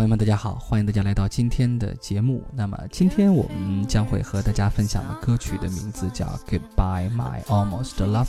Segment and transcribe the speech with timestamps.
[0.00, 2.42] 朋友们，大家好，欢迎大家来到今天的节目。
[2.54, 8.24] 那么，今天我们将会和大家分享的歌曲的名字叫《Goodbye My Almost Lover》。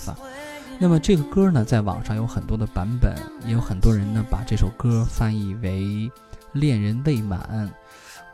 [0.80, 3.16] 那么，这个歌呢，在网上有很多的版本，
[3.46, 6.12] 也有很多人呢把这首歌翻译为
[6.52, 7.72] “恋人未满”。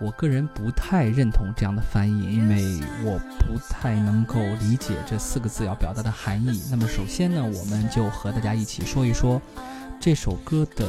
[0.02, 6.60] 我个人不太认同这样的翻译，因为我不太能够理解这四个字要表达的含义。
[6.72, 9.40] 那么，首先呢，我们就和大家一起说一说
[10.00, 10.88] 这首歌的。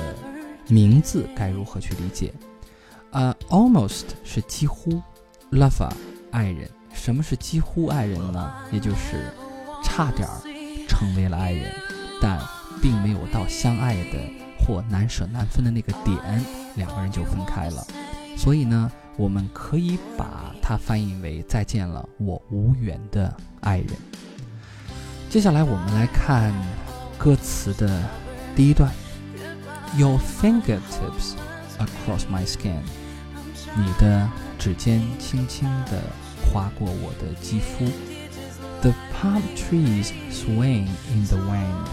[0.68, 2.32] 名字该如何去理解？
[3.10, 5.02] 呃，almost 是几乎
[5.50, 5.90] ，lover
[6.30, 6.70] 爱人。
[6.92, 8.52] 什么是几乎爱人呢？
[8.70, 9.32] 也就是
[9.82, 10.34] 差点儿
[10.88, 11.72] 成为了爱人，
[12.20, 12.38] 但
[12.82, 14.18] 并没有到相爱的
[14.58, 16.44] 或难舍难分的那个点，
[16.76, 17.86] 两个人就分开了。
[18.36, 23.88] 所以呢，我们可以把它翻译为再见了，我无缘的爱人。
[25.30, 26.52] 接下来我们来看
[27.16, 28.02] 歌词的
[28.54, 28.92] 第一段。
[29.96, 31.34] Your fingertips
[31.78, 32.82] across my skin，
[33.74, 36.00] 你的指尖轻轻地
[36.44, 37.86] 划过我的肌肤。
[38.80, 41.88] The palm trees swing in the wind，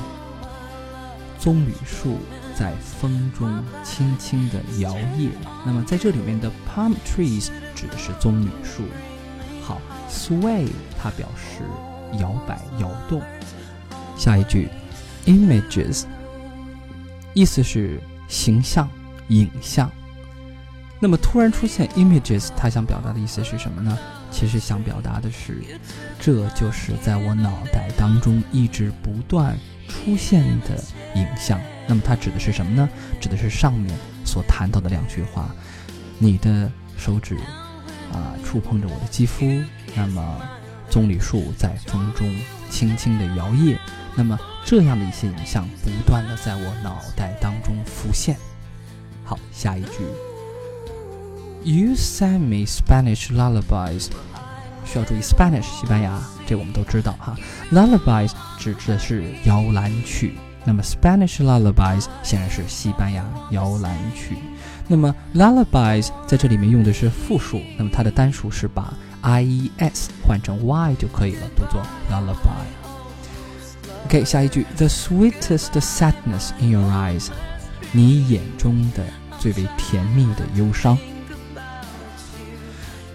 [1.40, 2.18] 棕榈树
[2.56, 5.30] 在风中轻轻地摇曳。
[5.66, 8.84] 那么在这里面的 palm trees 指的是棕榈树。
[9.64, 10.68] 好，sway
[11.02, 11.64] 它表示
[12.20, 13.22] 摇摆摇动。
[14.16, 14.70] 下一句
[15.26, 16.04] ，images。
[17.36, 18.90] 意思是形象、
[19.28, 19.92] 影像。
[21.00, 23.96] 那么突然出现 images，它想表达的意思是什么呢？
[24.32, 25.62] 其实想表达的是，
[26.20, 29.56] 这就是在我脑袋当中一直不断
[29.88, 30.82] 出现的
[31.16, 31.60] 影像。
[31.88, 32.90] 那么它指的是什么呢？
[33.20, 33.94] 指的是上面
[34.26, 35.54] 所谈到的两句话：
[36.18, 37.36] 你的手指
[38.12, 39.46] 啊触碰着我的肌肤，
[39.94, 40.42] 那么
[40.90, 42.34] 棕榈树在风中
[42.70, 43.78] 轻轻地摇曳。
[44.16, 48.36] 那么这样的一些影像不断的在我脑袋当中浮现。
[49.24, 50.00] 好，下一句
[51.64, 54.08] ，You send me Spanish lullabies，
[54.84, 57.38] 需要注意 Spanish 西班牙，这我们都知道哈。
[57.72, 60.34] Lullabies 指的是摇篮曲，
[60.64, 64.36] 那么 Spanish lullabies 显然是西班牙摇篮曲。
[64.88, 71.82] 那么 lullabies 在这里面用的是复数，那么它的单数是把 i e s 换成 y 就可以了，读作
[72.12, 72.85] lullaby。
[74.06, 77.30] OK，下一句，The sweetest sadness in your eyes，
[77.92, 79.04] 你眼中的
[79.40, 80.96] 最为甜蜜的忧伤。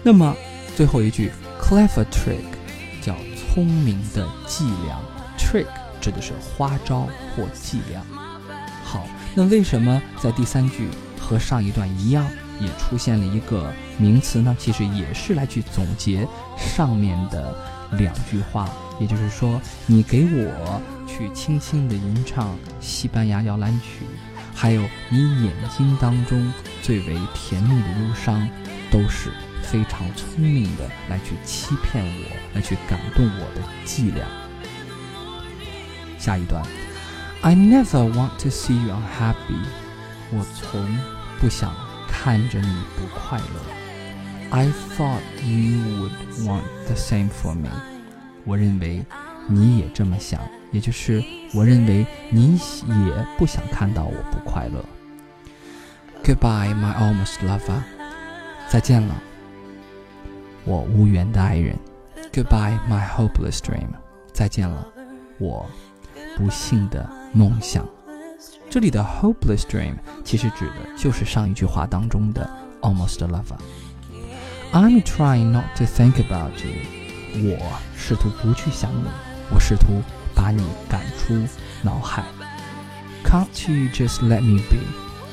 [0.03, 0.35] 那么
[0.75, 1.31] 最后一句
[1.61, 2.43] ，clever trick，
[3.01, 4.99] 叫聪明的伎俩。
[5.37, 5.65] trick
[6.01, 8.03] 指的是花招或伎俩。
[8.83, 12.27] 好，那为什么在第三句和上一段一样，
[12.59, 14.53] 也出现了一个名词呢？
[14.59, 16.27] 其实也是来去总结
[16.57, 17.55] 上面的
[17.93, 18.69] 两句话。
[19.01, 24.05] 也就是说，你给我去轻轻地吟唱西班牙摇篮曲，
[24.53, 26.53] 还有你眼睛当中
[26.83, 28.47] 最为甜蜜的忧伤，
[28.91, 29.31] 都是
[29.63, 34.23] 非常聪明的来去欺骗我，来去感动我的伎俩。
[36.19, 36.63] 下一段
[37.41, 39.65] ，I never want to see you unhappy，
[40.31, 40.87] 我从
[41.39, 41.73] 不想
[42.07, 44.51] 看着你不快乐。
[44.51, 47.69] I thought you would want the same for me。
[48.45, 49.03] 我认为
[49.47, 50.41] 你也这么想，
[50.71, 54.83] 也就是我认为你也不想看到我不快乐。
[56.23, 57.81] Goodbye, my almost lover，
[58.69, 59.15] 再见了，
[60.65, 61.75] 我无缘的爱人。
[62.31, 63.87] Goodbye, my hopeless dream，
[64.31, 64.87] 再见了，
[65.39, 65.65] 我
[66.37, 67.85] 不幸的梦想。
[68.69, 72.49] 这里的 hopeless dream 其实指的就是上一句话当中的
[72.81, 73.57] almost lover。
[74.71, 77.00] I'm trying not to think about you。
[77.33, 79.07] 我试图不去想你，
[79.53, 80.01] 我试图
[80.35, 81.33] 把你赶出
[81.81, 82.23] 脑海。
[83.23, 84.79] Can't you just let me be？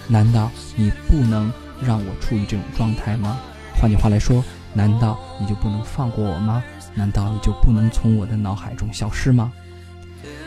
[0.08, 3.38] 难道你不能让我处于这种状态吗？
[3.81, 4.44] 换句话来说，
[4.75, 6.62] 难道你就不能放过我吗？
[6.94, 9.53] 难道你就不能从我的脑海中消失吗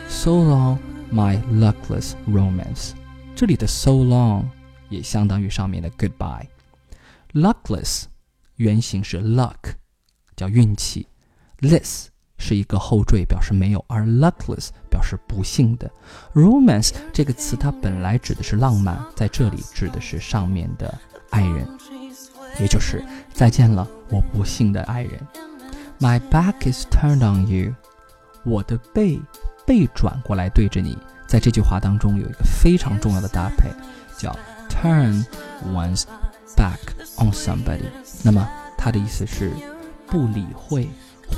[0.08, 0.78] ？So long,
[1.12, 2.92] my luckless romance。
[3.34, 4.44] 这里的 so long
[4.88, 6.46] 也相当于上面的 goodbye。
[7.32, 8.04] Luckless
[8.56, 9.74] 原型是 luck，
[10.36, 11.06] 叫运气。
[11.62, 15.88] This 是一个后缀，表示没有，而 luckless 表示不幸的。
[16.34, 20.92] romance 这个词它本来指的是浪漫，在这里指的是上面的
[21.30, 21.68] 爱人，
[22.58, 23.00] 也就是
[23.32, 25.20] 再见了，我不幸的爱人。
[26.00, 27.72] My back is turned on you，
[28.44, 29.20] 我的背
[29.64, 30.98] 背转过来对着你。
[31.28, 33.70] 在这句话当中有一个非常重要的搭配，
[34.18, 34.36] 叫
[34.68, 35.24] turn
[35.72, 36.02] one's
[36.56, 36.80] back
[37.18, 37.86] on somebody。
[38.24, 39.52] 那么它的意思是
[40.08, 40.88] 不理会。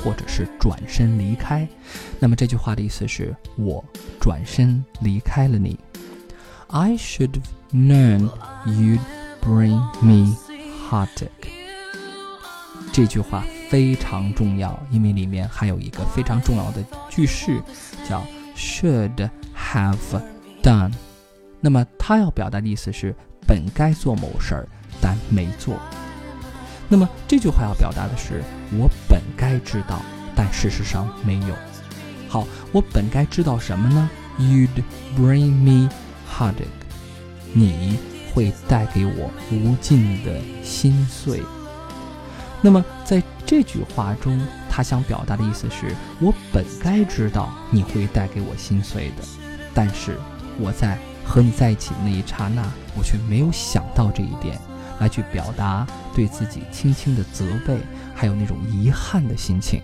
[0.03, 1.67] 或者是转身离开，
[2.19, 3.83] 那么这句话的意思是我
[4.19, 5.79] 转身离开了你。
[6.67, 7.39] I should
[7.71, 8.29] known
[8.65, 8.99] you'd
[9.41, 10.35] bring me
[10.89, 11.29] heartache。
[12.91, 17.61] 这句话非常重要，因为里面还有一个非常重要的句式，
[18.07, 18.23] 叫
[18.55, 20.21] should have
[20.63, 20.91] done。
[21.59, 23.13] 那么它要表达的意思是
[23.47, 24.67] 本该做某事儿，
[25.01, 25.77] 但没做。
[26.87, 30.01] 那么这句话要表达的是我本该知道，
[30.35, 31.55] 但事实上没有。
[32.27, 34.09] 好，我本该知道什么呢
[34.39, 34.83] ？You'd
[35.17, 35.89] bring me
[36.29, 36.65] heartache。
[37.53, 37.97] 你
[38.33, 41.41] 会带给我无尽的心碎。
[42.61, 49.23] 那么在这句话中，他想表达的意思是我本该知道你会带给我心碎的，
[49.73, 50.17] 但是
[50.59, 52.63] 我在和你在一起的那一刹那，
[52.97, 54.59] 我却没有想到这一点，
[54.99, 57.77] 来去表达对自己轻轻的责备，
[58.15, 59.81] 还有那种遗憾的心情。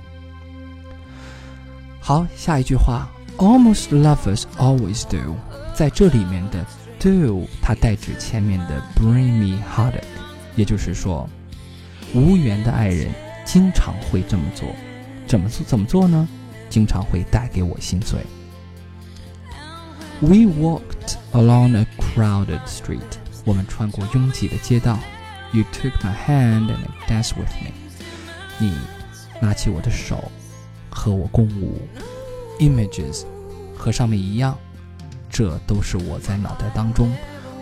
[2.00, 5.36] 好，下一句话，Almost lovers always do，
[5.76, 6.66] 在这里面的
[7.00, 10.04] do 它代指前面的 bring me heartache，
[10.56, 11.30] 也就是说，
[12.14, 13.10] 无缘的爱人
[13.46, 14.68] 经常会这么做，
[15.28, 16.28] 怎么做怎么做呢？
[16.70, 18.20] 经常会带给我心碎。
[20.22, 23.00] We walked along a crowded street，
[23.45, 24.99] 我们穿过拥挤的街道。
[25.53, 27.73] You took my hand and danced with me，
[28.59, 28.73] 你
[29.41, 30.31] 拿起我的手。
[30.89, 31.87] 和我共舞，
[32.59, 33.25] images
[33.77, 34.57] 和上面一样，
[35.29, 37.13] 这都是我在脑袋当中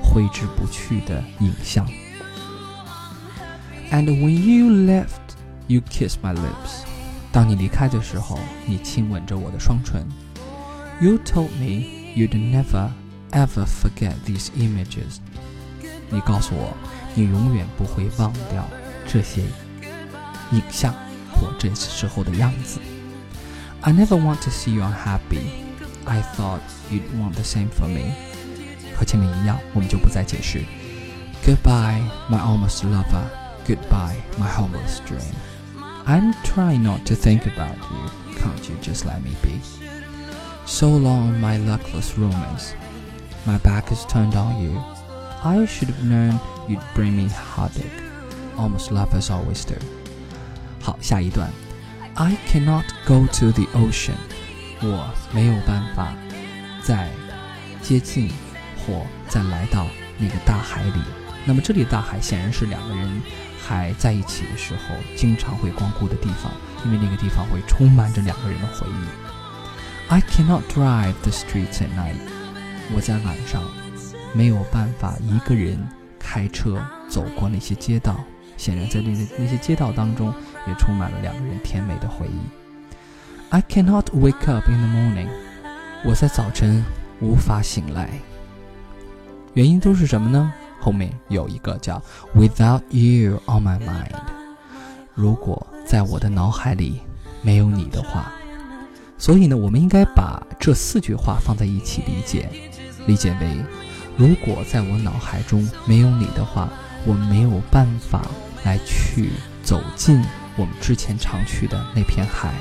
[0.00, 1.84] 挥之不去的影像。
[3.90, 5.34] And when you left,
[5.66, 6.84] you kissed my lips。
[7.32, 10.06] 当你离开的时候，你亲吻着我的双唇。
[11.00, 11.84] You told me
[12.14, 12.90] you'd never
[13.32, 15.18] ever forget these images。
[16.10, 16.76] 你告诉我，
[17.14, 18.68] 你永远不会忘掉
[19.06, 19.42] 这些
[20.52, 20.94] 影像
[21.32, 22.80] 或这时候的样子。
[23.80, 25.64] I never want to see you unhappy.
[26.04, 26.60] I thought
[26.90, 28.14] you'd want the same for me.
[28.96, 30.64] 和前面一样，我们就不再解释。
[31.44, 33.24] Goodbye, my almost lover.
[33.66, 35.34] Goodbye, my hopeless dream.
[36.06, 38.10] I'm trying not to think about you.
[38.38, 39.60] Can't you just let me be?
[40.66, 42.74] So long, my luckless romance.
[43.46, 44.80] My back is turned on you.
[45.42, 47.84] I should have known you'd bring me heartache.
[48.56, 49.74] Almost lovers always do.
[50.80, 51.50] 好，下一段。
[52.14, 54.14] I cannot go to the ocean，
[54.80, 56.14] 我没有办法
[56.82, 57.08] 再
[57.82, 58.30] 接近
[58.78, 59.86] 或再来到
[60.18, 61.00] 那个大海里。
[61.44, 63.22] 那么这里的大海显然是两个人
[63.60, 66.52] 还在一起的时候经常会光顾的地方，
[66.84, 70.08] 因为那个地方会充满着两个人的回忆。
[70.08, 72.16] I cannot drive the streets at night，
[72.94, 73.62] 我在晚上
[74.33, 75.77] 没有办法一个人
[76.17, 78.15] 开车走过那些街道。
[78.57, 80.33] 显然，在那那些街道当中，
[80.67, 82.39] 也充满了两个人甜美的回忆。
[83.49, 85.29] I cannot wake up in the morning，
[86.03, 86.83] 我在早晨
[87.21, 88.09] 无法醒来。
[89.53, 90.53] 原因都是什么呢？
[90.79, 92.01] 后面有一个叫
[92.35, 94.11] Without you on my mind，
[95.13, 97.01] 如果在我的脑海里
[97.41, 98.31] 没有你的话，
[99.17, 102.49] 所以呢，我们应该把这四句话放在一起理解，
[103.07, 103.57] 理解为：
[104.19, 106.69] 如果在我脑海中没有你的话，
[107.07, 108.21] 我没有办法。
[108.65, 109.31] 来去
[109.63, 110.21] 走进
[110.57, 112.53] 我们之前常去的那片海，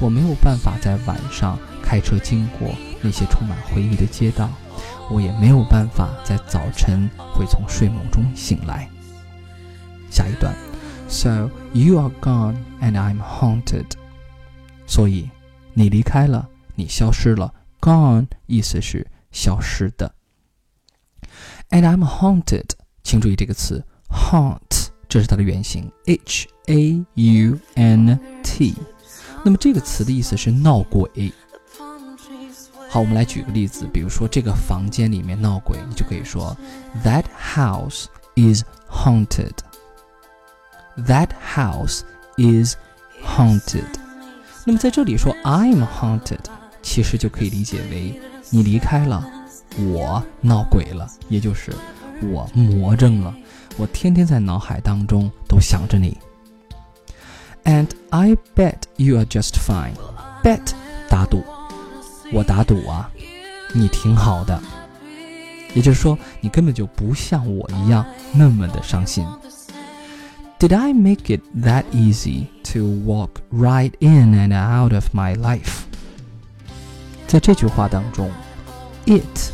[0.00, 4.50] 我没有办法在晚上开车经过那些充满回忆的街道，
[5.08, 8.90] 我也没有办法在早晨会从睡梦中醒来。
[10.10, 10.52] 下一段
[11.06, 13.92] ，So you are gone and I'm haunted。
[14.88, 15.30] 所以
[15.72, 17.54] 你离开了，你消失了。
[17.80, 20.12] Gone 意思是消失的。
[21.69, 22.69] And I'm haunted，
[23.03, 24.89] 请注意这个词，haunt。
[25.07, 28.75] 这是它的原型，h a u n t。
[29.43, 31.33] 那么这个词的意思是闹鬼。
[32.89, 36.55] 好，我们来举个例子，比如说这个房间里面闹鬼，你就可以说
[37.03, 39.53] That house is haunted.
[40.97, 42.01] That house
[42.37, 42.75] is
[43.23, 43.89] haunted.
[44.65, 46.45] 那么在这里说 I'm haunted，
[46.81, 49.25] 其实就可以理解为你离开了，
[49.78, 51.72] 我闹鬼了，也就是
[52.22, 53.34] 我魔怔了。
[53.76, 56.16] 我天天在脑海当中都想着你。
[57.64, 59.94] And I bet you are just fine.
[60.42, 60.72] Bet
[61.08, 61.42] 打赌，
[62.32, 63.10] 我打赌啊，
[63.72, 64.60] 你挺好的。
[65.74, 69.26] 也就是说，你根本就不像我一样那么的伤心。
[70.60, 75.82] Did I make it that easy to walk right in and out of my life？
[77.26, 78.30] 在这句话当中
[79.06, 79.52] ，it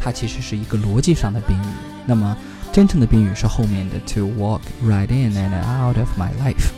[0.00, 1.66] 它其实是一个逻辑上的宾语。
[2.06, 2.36] 那么
[2.72, 6.70] 真正的宾语是后面的 to walk right in and out of my life。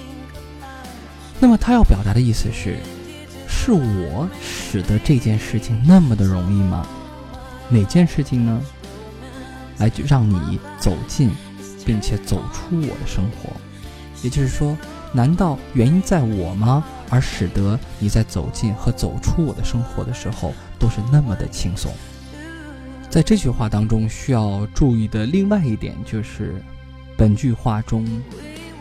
[1.38, 2.78] 那么他要表达的意思是，
[3.48, 6.86] 是我使得这件事情那么的容易吗？
[7.68, 8.60] 哪件事情呢？
[9.78, 11.30] 来让你走进
[11.84, 13.50] 并且走出我的生活。
[14.22, 14.76] 也就是说，
[15.12, 16.84] 难道原因在我吗？
[17.10, 21.92] 而使得你在走进和走出我的生活的时候，都是那么的轻松。
[23.12, 26.54] 在这句话当中，需要注意的另外一点就是，
[27.14, 28.06] 本句话中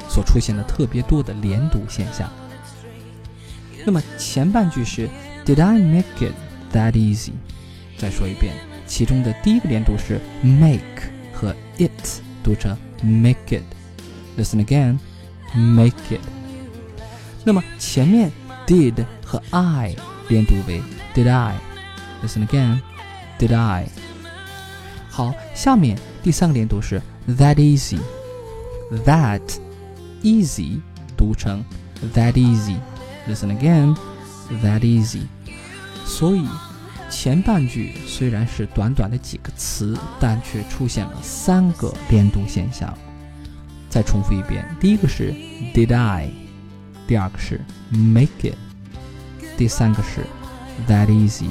[0.07, 2.31] 所出现的特别多的连读现象。
[3.85, 5.09] 那么前半句是
[5.45, 6.33] Did I make it
[6.71, 7.31] that easy？
[7.97, 8.53] 再说一遍，
[8.87, 11.91] 其中的第一个连读是 make 和 it
[12.41, 13.63] 读成 make it。
[14.37, 16.21] Listen again，make it。
[17.43, 18.31] 那么前面
[18.65, 19.93] did 和 I
[20.29, 20.81] 连读为
[21.13, 21.57] did I。
[22.23, 23.89] Listen again，did I。
[25.11, 29.41] 好，下面第三个连读是 that easy，that
[30.23, 30.79] easy
[31.17, 31.63] 读成
[32.15, 32.77] that easy。
[33.27, 33.95] Listen again,
[34.63, 35.23] that easy。
[36.05, 36.47] 所以
[37.09, 42.97] 前半句虽然是短短的几个词，但却出现了三个连读现象。
[43.89, 45.33] 再重复一遍：第一个是
[45.73, 46.31] Did I，
[47.05, 48.55] 第二个是 Make it，
[49.57, 50.25] 第三个是
[50.87, 51.49] That easy。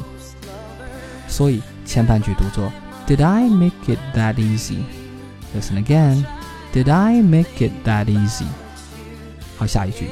[1.28, 2.72] 所以前半句读作
[3.09, 6.25] Did I make it that easy？Listen again.
[6.73, 8.47] Did I make it that easy？
[9.57, 10.09] 好，下一句。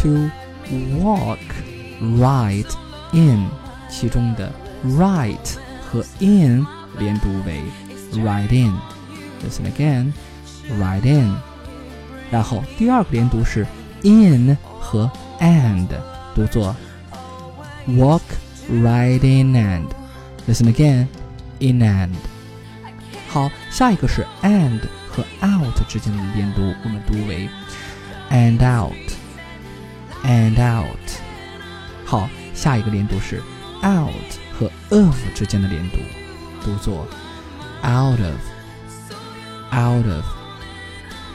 [0.00, 0.30] to
[1.02, 1.38] walk
[2.00, 2.66] right
[3.12, 3.48] in，
[3.90, 4.50] 其中的
[4.86, 5.36] right
[5.82, 6.66] 和 in
[6.98, 7.62] 连读为
[8.14, 10.12] right in。Listen again,
[10.78, 11.34] right in。
[12.30, 13.66] 然后第二个连读是
[14.02, 15.88] in 和 and，
[16.34, 16.74] 读作
[17.88, 18.22] walk
[18.70, 21.06] right in and。Listen again,
[21.60, 22.10] in and。
[23.28, 27.48] 好，下一个是 and 和 out 之间的连读，我们读为
[28.30, 31.20] and out。and out。
[32.04, 33.40] 好，下一个连读是
[33.82, 35.98] out 和 of 之间的连读，
[36.62, 37.06] 读作
[37.82, 40.24] out of，out of。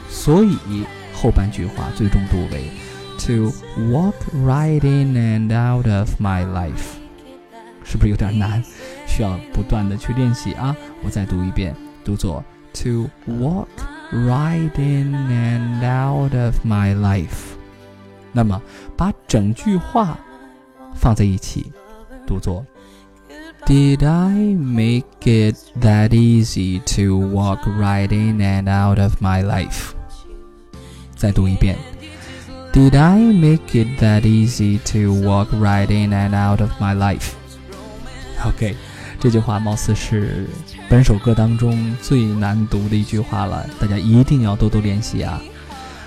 [0.08, 2.70] 所以后半句话最终读为
[3.18, 3.52] to
[3.90, 4.14] walk
[4.44, 6.94] right in and out of my life，
[7.84, 8.62] 是不是有点难？
[9.10, 10.76] 需要不断的去练习啊！
[11.02, 13.68] 我再读一遍，读作 to walk
[14.12, 17.56] right in and out of my life。
[18.32, 18.60] 那么，
[18.96, 20.18] 把整句话
[20.94, 21.72] 放在一起，
[22.26, 22.66] 读作：
[23.64, 29.92] Did I make it that easy to walk right in and out of my life？
[31.16, 31.76] 再读一遍：
[32.72, 38.76] Did I make it that easy to walk right in and out of my life？OK，
[39.20, 40.46] 这句话貌似是
[40.88, 45.40] 本首歌当中最难读的一句话了，大家一定要多多练习啊！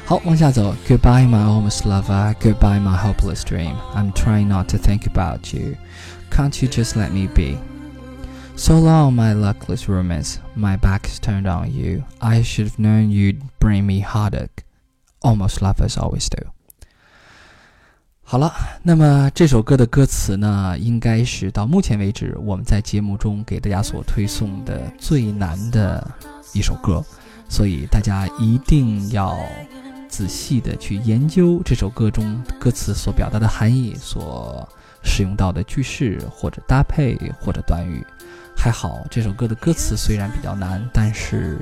[0.05, 0.75] 好，往下走。
[0.87, 2.33] Goodbye, my almost lover.
[2.41, 3.75] Goodbye, my hopeless dream.
[3.93, 5.75] I'm trying not to think about you.
[6.31, 7.57] Can't you just let me be?
[8.55, 10.39] So long, my luckless romance.
[10.55, 12.03] My back is turned on you.
[12.19, 14.63] I should have known you'd bring me heartache.
[15.21, 16.49] Almost lovers always do.
[18.26, 18.50] 好了，
[18.82, 26.10] 那么这首歌的歌词呢，应该是到目前为止我们在节目中给大家所推送的最难的
[26.54, 27.04] 一首歌，
[27.50, 29.38] 所以大家一定要
[30.08, 34.66] 仔细的去研究这首歌中歌词所表达的含义，所
[35.02, 38.04] 使用到的句式或者搭配或者短语。
[38.56, 41.58] 还好，这首歌的歌词虽然比较难，但是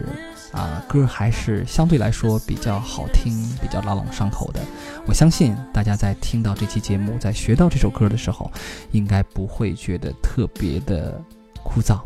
[0.52, 4.60] 啊，歌还是相对来说比较好听，比较朗朗上口的。
[5.06, 8.50] 我相信大家在听到这期节目，在学到这首歌的时候，
[8.92, 11.20] 应该不会觉得特别的
[11.62, 11.98] 枯燥。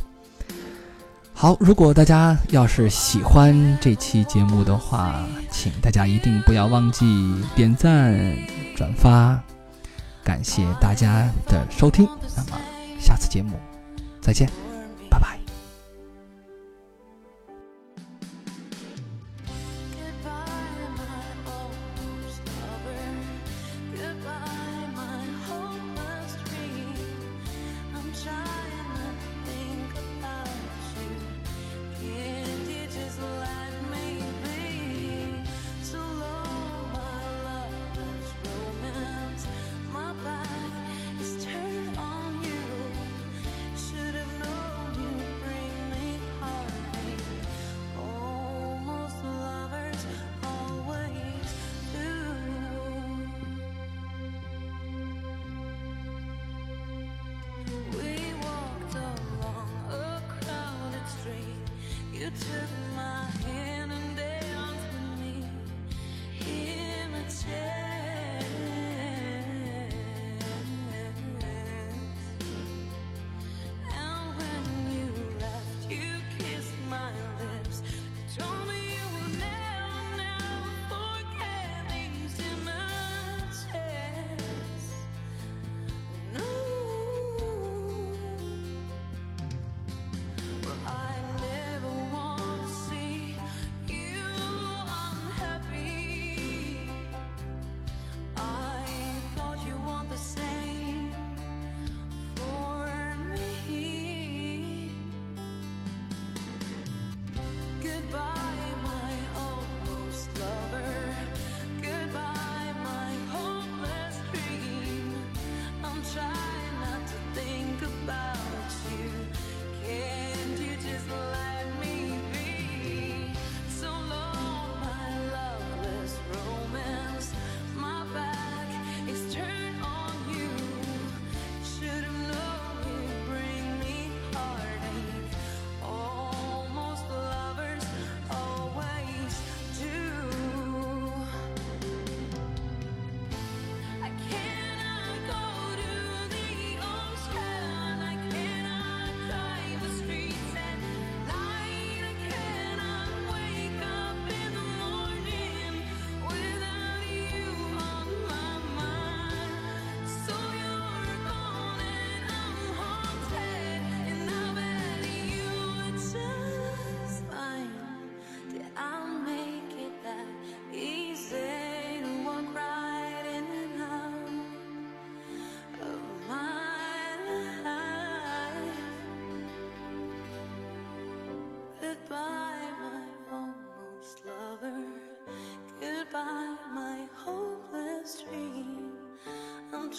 [1.35, 7.05] 好，如果大家要是喜欢这期节目的话，请大家一定不要忘记
[7.55, 8.17] 点赞、
[8.75, 9.38] 转发，
[10.25, 12.09] 感谢大家的收听。
[12.35, 12.59] 那么，
[12.99, 13.59] 下次节目
[14.23, 14.65] 再见。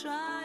[0.04, 0.37] 转。